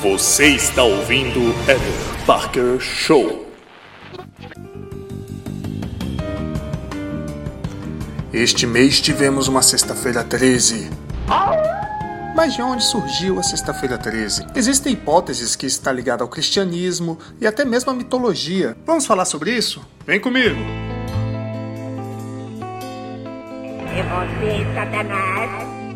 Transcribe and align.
Você 0.00 0.50
está 0.50 0.84
ouvindo 0.84 1.40
Eder 1.64 2.24
Parker 2.24 2.78
Show. 2.78 3.50
Este 8.32 8.64
mês 8.64 9.00
tivemos 9.00 9.48
uma 9.48 9.60
sexta-feira 9.60 10.22
13. 10.22 10.88
Mas 12.36 12.54
de 12.54 12.62
onde 12.62 12.84
surgiu 12.84 13.40
a 13.40 13.42
sexta-feira 13.42 13.98
13? 13.98 14.46
Existem 14.54 14.92
hipóteses 14.92 15.56
que 15.56 15.66
está 15.66 15.90
ligada 15.90 16.22
ao 16.22 16.28
cristianismo 16.28 17.18
e 17.40 17.46
até 17.48 17.64
mesmo 17.64 17.90
à 17.90 17.94
mitologia. 17.94 18.76
Vamos 18.86 19.04
falar 19.04 19.24
sobre 19.24 19.50
isso? 19.50 19.84
Vem 20.06 20.20
comigo! 20.20 20.60
É 23.96 24.02
você, 24.04 24.74
Satanás. 24.74 25.87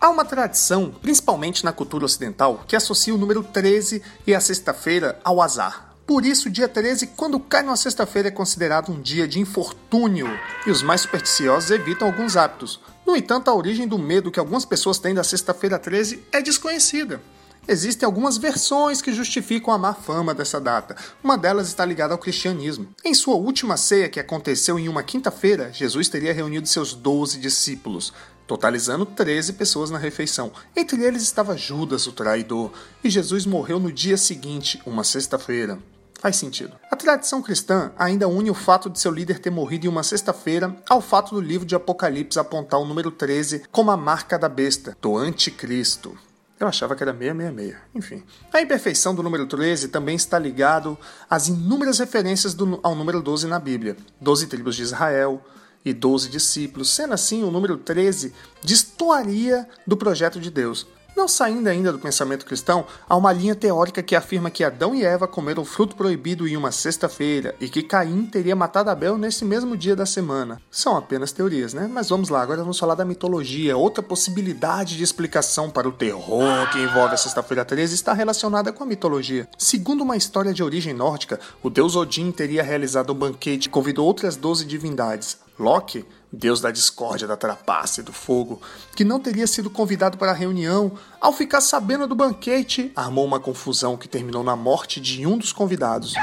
Há 0.00 0.10
uma 0.10 0.24
tradição, 0.24 0.94
principalmente 1.02 1.64
na 1.64 1.72
cultura 1.72 2.04
ocidental, 2.04 2.62
que 2.68 2.76
associa 2.76 3.12
o 3.12 3.18
número 3.18 3.42
13 3.42 4.00
e 4.24 4.32
a 4.32 4.40
sexta-feira 4.40 5.18
ao 5.24 5.42
azar. 5.42 5.96
Por 6.06 6.24
isso, 6.24 6.48
dia 6.48 6.68
13, 6.68 7.08
quando 7.08 7.40
cai 7.40 7.64
numa 7.64 7.76
sexta-feira, 7.76 8.28
é 8.28 8.30
considerado 8.30 8.92
um 8.92 9.00
dia 9.00 9.26
de 9.26 9.40
infortúnio, 9.40 10.28
e 10.64 10.70
os 10.70 10.82
mais 10.82 11.00
supersticiosos 11.00 11.72
evitam 11.72 12.06
alguns 12.06 12.36
hábitos. 12.36 12.80
No 13.04 13.16
entanto, 13.16 13.48
a 13.48 13.54
origem 13.54 13.88
do 13.88 13.98
medo 13.98 14.30
que 14.30 14.38
algumas 14.38 14.64
pessoas 14.64 15.00
têm 15.00 15.14
da 15.14 15.24
sexta-feira 15.24 15.80
13 15.80 16.22
é 16.30 16.40
desconhecida. 16.40 17.20
Existem 17.66 18.06
algumas 18.06 18.38
versões 18.38 19.02
que 19.02 19.12
justificam 19.12 19.74
a 19.74 19.78
má 19.78 19.92
fama 19.92 20.32
dessa 20.32 20.60
data. 20.60 20.96
Uma 21.22 21.36
delas 21.36 21.66
está 21.66 21.84
ligada 21.84 22.14
ao 22.14 22.18
cristianismo. 22.18 22.88
Em 23.04 23.12
sua 23.12 23.34
última 23.34 23.76
ceia, 23.76 24.08
que 24.08 24.20
aconteceu 24.20 24.78
em 24.78 24.88
uma 24.88 25.02
quinta-feira, 25.02 25.72
Jesus 25.72 26.08
teria 26.08 26.32
reunido 26.32 26.68
seus 26.68 26.94
doze 26.94 27.38
discípulos 27.38 28.12
totalizando 28.48 29.04
13 29.04 29.52
pessoas 29.52 29.90
na 29.90 29.98
refeição. 29.98 30.50
Entre 30.74 31.04
eles 31.04 31.22
estava 31.22 31.56
Judas, 31.56 32.06
o 32.06 32.12
traidor, 32.12 32.72
e 33.04 33.10
Jesus 33.10 33.44
morreu 33.44 33.78
no 33.78 33.92
dia 33.92 34.16
seguinte, 34.16 34.80
uma 34.86 35.04
sexta-feira. 35.04 35.78
Faz 36.18 36.36
sentido. 36.36 36.72
A 36.90 36.96
tradição 36.96 37.42
cristã 37.42 37.92
ainda 37.96 38.26
une 38.26 38.50
o 38.50 38.54
fato 38.54 38.90
de 38.90 38.98
seu 38.98 39.12
líder 39.12 39.38
ter 39.38 39.50
morrido 39.50 39.86
em 39.86 39.88
uma 39.88 40.02
sexta-feira 40.02 40.74
ao 40.88 41.00
fato 41.00 41.34
do 41.34 41.40
livro 41.40 41.66
de 41.66 41.76
Apocalipse 41.76 42.40
apontar 42.40 42.80
o 42.80 42.86
número 42.86 43.10
13 43.10 43.64
como 43.70 43.90
a 43.90 43.96
marca 43.96 44.38
da 44.38 44.48
besta, 44.48 44.96
do 45.00 45.16
anticristo. 45.16 46.18
Eu 46.58 46.66
achava 46.66 46.96
que 46.96 47.04
era 47.04 47.12
666. 47.12 47.76
Enfim. 47.94 48.24
A 48.52 48.60
imperfeição 48.60 49.14
do 49.14 49.22
número 49.22 49.46
13 49.46 49.88
também 49.88 50.16
está 50.16 50.38
ligado 50.38 50.98
às 51.30 51.46
inúmeras 51.46 52.00
referências 52.00 52.54
do, 52.54 52.80
ao 52.82 52.96
número 52.96 53.22
12 53.22 53.46
na 53.46 53.60
Bíblia. 53.60 53.96
Doze 54.20 54.48
tribos 54.48 54.74
de 54.74 54.82
Israel, 54.82 55.40
e 55.88 55.94
12 55.94 56.28
discípulos. 56.28 56.90
Sendo 56.90 57.14
assim, 57.14 57.42
o 57.42 57.50
número 57.50 57.76
13 57.76 58.32
destoaria 58.62 59.68
do 59.86 59.96
projeto 59.96 60.40
de 60.40 60.50
Deus. 60.50 60.86
Não 61.18 61.26
saindo 61.26 61.66
ainda 61.66 61.90
do 61.90 61.98
pensamento 61.98 62.46
cristão, 62.46 62.86
há 63.08 63.16
uma 63.16 63.32
linha 63.32 63.56
teórica 63.56 64.04
que 64.04 64.14
afirma 64.14 64.52
que 64.52 64.62
Adão 64.62 64.94
e 64.94 65.04
Eva 65.04 65.26
comeram 65.26 65.64
fruto 65.64 65.96
proibido 65.96 66.46
em 66.46 66.56
uma 66.56 66.70
sexta-feira 66.70 67.56
e 67.60 67.68
que 67.68 67.82
Caim 67.82 68.24
teria 68.24 68.54
matado 68.54 68.88
Abel 68.88 69.18
nesse 69.18 69.44
mesmo 69.44 69.76
dia 69.76 69.96
da 69.96 70.06
semana. 70.06 70.62
São 70.70 70.96
apenas 70.96 71.32
teorias, 71.32 71.74
né? 71.74 71.90
Mas 71.92 72.08
vamos 72.08 72.28
lá, 72.28 72.40
agora 72.40 72.60
vamos 72.60 72.78
falar 72.78 72.94
da 72.94 73.04
mitologia. 73.04 73.76
Outra 73.76 74.00
possibilidade 74.00 74.96
de 74.96 75.02
explicação 75.02 75.70
para 75.70 75.88
o 75.88 75.92
terror 75.92 76.70
que 76.70 76.78
envolve 76.78 77.14
a 77.14 77.18
sexta-feira 77.18 77.64
13 77.64 77.96
está 77.96 78.12
relacionada 78.12 78.72
com 78.72 78.84
a 78.84 78.86
mitologia. 78.86 79.48
Segundo 79.58 80.02
uma 80.02 80.16
história 80.16 80.54
de 80.54 80.62
origem 80.62 80.94
nórdica, 80.94 81.40
o 81.64 81.68
deus 81.68 81.96
Odin 81.96 82.30
teria 82.30 82.62
realizado 82.62 83.12
um 83.12 83.16
banquete 83.16 83.66
e 83.66 83.70
convidou 83.70 84.06
outras 84.06 84.36
12 84.36 84.64
divindades. 84.64 85.47
Loki, 85.58 86.04
deus 86.32 86.60
da 86.60 86.70
discórdia, 86.70 87.26
da 87.26 87.36
trapaça 87.36 88.00
e 88.00 88.04
do 88.04 88.12
fogo, 88.12 88.60
que 88.94 89.04
não 89.04 89.18
teria 89.18 89.46
sido 89.46 89.68
convidado 89.68 90.16
para 90.16 90.30
a 90.30 90.34
reunião, 90.34 90.92
ao 91.20 91.32
ficar 91.32 91.60
sabendo 91.60 92.06
do 92.06 92.14
banquete, 92.14 92.92
armou 92.94 93.24
uma 93.24 93.40
confusão 93.40 93.96
que 93.96 94.08
terminou 94.08 94.44
na 94.44 94.54
morte 94.54 95.00
de 95.00 95.26
um 95.26 95.36
dos 95.36 95.52
convidados. 95.52 96.14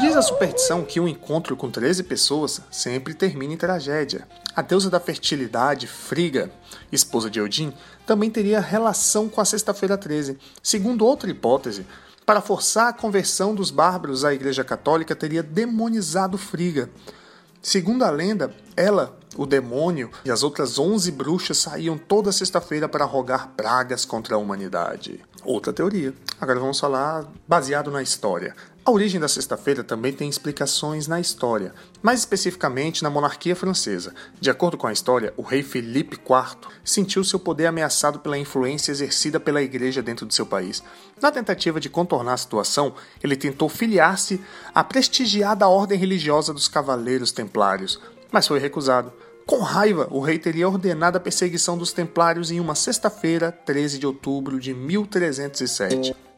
Diz 0.00 0.16
a 0.16 0.22
superstição 0.22 0.84
que 0.84 1.00
um 1.00 1.06
encontro 1.06 1.56
com 1.56 1.70
13 1.70 2.04
pessoas 2.04 2.60
sempre 2.70 3.14
termina 3.14 3.52
em 3.52 3.56
tragédia. 3.56 4.26
A 4.54 4.62
deusa 4.62 4.88
da 4.88 4.98
fertilidade, 4.98 5.86
Friga, 5.86 6.50
esposa 6.90 7.30
de 7.30 7.40
Odin, 7.40 7.72
também 8.06 8.30
teria 8.30 8.60
relação 8.60 9.28
com 9.28 9.40
a 9.40 9.44
Sexta-feira 9.44 9.98
13. 9.98 10.38
Segundo 10.62 11.06
outra 11.06 11.30
hipótese, 11.30 11.86
para 12.24 12.40
forçar 12.40 12.88
a 12.88 12.92
conversão 12.92 13.54
dos 13.54 13.70
bárbaros 13.70 14.24
à 14.24 14.32
Igreja 14.32 14.64
Católica, 14.64 15.14
teria 15.14 15.42
demonizado 15.42 16.38
Friga. 16.38 16.88
Segundo 17.62 18.04
a 18.04 18.10
lenda, 18.10 18.52
ela, 18.76 19.16
o 19.36 19.46
demônio 19.46 20.10
e 20.24 20.32
as 20.32 20.42
outras 20.42 20.80
11 20.80 21.12
bruxas 21.12 21.58
saíam 21.58 21.96
toda 21.96 22.32
sexta-feira 22.32 22.88
para 22.88 23.04
rogar 23.04 23.52
pragas 23.56 24.04
contra 24.04 24.34
a 24.34 24.38
humanidade. 24.38 25.20
Outra 25.44 25.72
teoria. 25.72 26.12
Agora 26.40 26.58
vamos 26.58 26.80
falar 26.80 27.24
baseado 27.46 27.88
na 27.88 28.02
história. 28.02 28.56
A 28.84 28.90
origem 28.90 29.20
da 29.20 29.28
sexta-feira 29.28 29.84
também 29.84 30.12
tem 30.12 30.28
explicações 30.28 31.06
na 31.06 31.20
história, 31.20 31.72
mais 32.02 32.18
especificamente 32.18 33.04
na 33.04 33.10
monarquia 33.10 33.54
francesa. 33.54 34.12
De 34.40 34.50
acordo 34.50 34.76
com 34.76 34.88
a 34.88 34.92
história, 34.92 35.32
o 35.36 35.42
rei 35.42 35.62
Felipe 35.62 36.16
IV 36.16 36.68
sentiu 36.84 37.22
seu 37.22 37.38
poder 37.38 37.66
ameaçado 37.66 38.18
pela 38.18 38.36
influência 38.36 38.90
exercida 38.90 39.38
pela 39.38 39.62
igreja 39.62 40.02
dentro 40.02 40.26
de 40.26 40.34
seu 40.34 40.44
país. 40.44 40.82
Na 41.20 41.30
tentativa 41.30 41.78
de 41.78 41.88
contornar 41.88 42.32
a 42.32 42.36
situação, 42.36 42.92
ele 43.22 43.36
tentou 43.36 43.68
filiar-se 43.68 44.40
à 44.74 44.82
prestigiada 44.82 45.68
ordem 45.68 45.96
religiosa 45.96 46.52
dos 46.52 46.66
Cavaleiros 46.66 47.30
Templários, 47.30 48.00
mas 48.32 48.48
foi 48.48 48.58
recusado. 48.58 49.12
Com 49.46 49.60
raiva, 49.60 50.08
o 50.10 50.18
rei 50.18 50.40
teria 50.40 50.68
ordenado 50.68 51.16
a 51.16 51.20
perseguição 51.20 51.78
dos 51.78 51.92
Templários 51.92 52.50
em 52.50 52.58
uma 52.58 52.74
sexta-feira, 52.74 53.52
13 53.52 54.00
de 54.00 54.06
outubro 54.08 54.58
de 54.58 54.74
1307. 54.74 56.31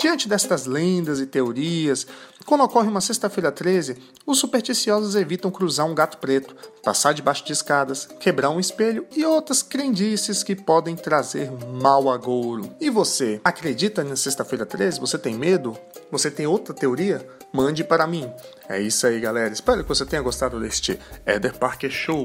Diante 0.00 0.26
destas 0.26 0.64
lendas 0.64 1.20
e 1.20 1.26
teorias, 1.26 2.06
quando 2.46 2.64
ocorre 2.64 2.88
uma 2.88 3.02
sexta-feira 3.02 3.52
13, 3.52 3.98
os 4.24 4.38
supersticiosos 4.38 5.14
evitam 5.14 5.50
cruzar 5.50 5.84
um 5.84 5.94
gato 5.94 6.16
preto, 6.16 6.56
passar 6.82 7.12
debaixo 7.12 7.44
de 7.44 7.52
escadas, 7.52 8.08
quebrar 8.18 8.48
um 8.48 8.58
espelho 8.58 9.06
e 9.14 9.26
outras 9.26 9.62
crendices 9.62 10.42
que 10.42 10.56
podem 10.56 10.96
trazer 10.96 11.50
mal 11.82 12.10
agouro. 12.10 12.74
E 12.80 12.88
você, 12.88 13.42
acredita 13.44 14.02
na 14.02 14.16
sexta-feira 14.16 14.64
13? 14.64 14.98
Você 15.00 15.18
tem 15.18 15.34
medo? 15.34 15.76
Você 16.10 16.30
tem 16.30 16.46
outra 16.46 16.72
teoria? 16.72 17.28
Mande 17.52 17.84
para 17.84 18.06
mim. 18.06 18.26
É 18.70 18.80
isso 18.80 19.06
aí, 19.06 19.20
galera. 19.20 19.52
Espero 19.52 19.82
que 19.82 19.88
você 19.88 20.06
tenha 20.06 20.22
gostado 20.22 20.58
deste 20.58 20.98
Eder 21.26 21.58
Parker 21.58 21.90
Show. 21.90 22.22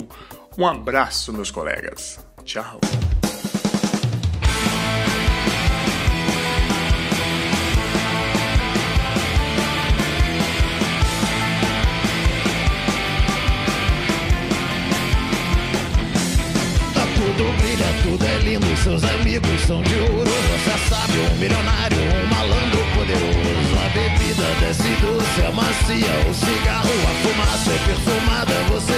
Um 0.57 0.66
abraço, 0.66 1.34
meus 1.34 1.52
colegas. 1.52 2.19
Tchau. 2.46 2.80
Seus 18.85 19.03
amigos 19.03 19.62
são 19.62 19.81
de 19.81 19.96
ouro. 19.96 20.29
Você 20.29 20.90
sabe, 20.90 21.18
um 21.18 21.38
milionário, 21.38 21.97
um 21.97 22.28
malandro 22.28 22.79
poderoso. 22.94 23.73
A 23.84 23.90
bebida 23.90 24.44
desce 24.59 24.90
doce, 25.01 25.41
a 25.41 25.51
macia, 25.51 26.29
o 26.29 26.34
cigarro, 26.34 26.94
a 27.09 27.13
fumaça 27.25 27.72
é 27.72 27.79
perfumada, 27.88 28.53
você 28.69 28.94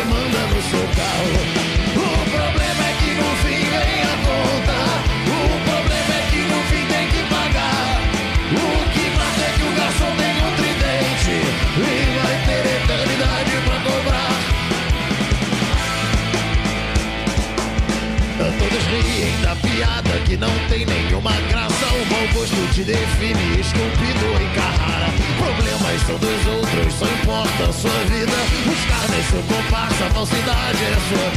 Todos 18.60 18.84
riem 18.88 19.42
da 19.42 19.56
piada 19.56 20.20
que 20.26 20.38
não 20.38 20.52
tem 20.70 20.86
nenhuma 20.86 21.32
graça. 21.50 21.86
O 21.86 22.06
mau 22.06 22.28
gosto 22.34 22.74
te 22.74 22.84
define, 22.84 23.60
esculpido 23.60 24.26
em 24.42 24.50
Carrara. 24.56 25.12
Problemas 25.38 26.02
são 26.04 26.18
dos 26.18 26.48
outros, 26.48 26.94
só 26.94 27.06
importa 27.06 27.64
a 27.70 27.74
sua 27.74 28.00
vida. 28.06 28.38
Os 28.72 28.86
carnes, 28.86 29.26
seu 29.30 29.44
comparsa, 29.44 30.10
falsidade 30.12 30.84
é 30.84 30.98
sua. 31.10 31.28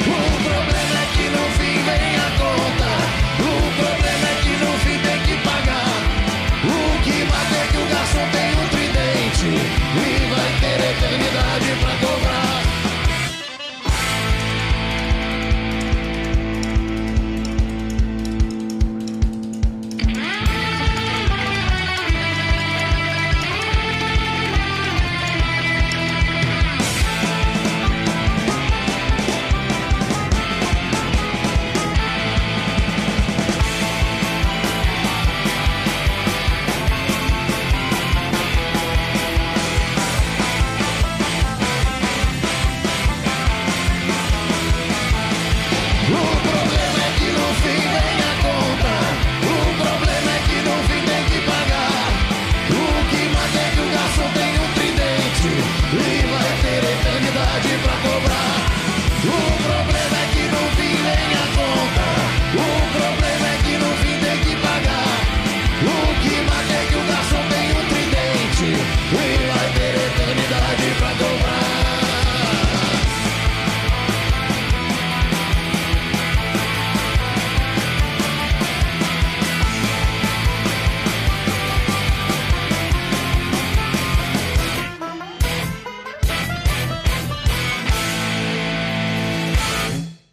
O 0.00 0.42
problema 0.42 0.69